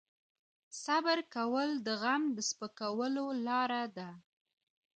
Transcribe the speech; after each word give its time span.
صبر 0.83 1.17
کول 1.35 1.69
د 1.85 1.87
غم 2.01 2.23
د 2.35 2.37
سپکولو 2.49 3.25
لاره 3.47 3.83
ده. 3.97 4.09